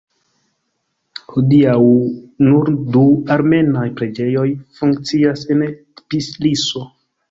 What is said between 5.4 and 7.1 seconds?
en Tbiliso.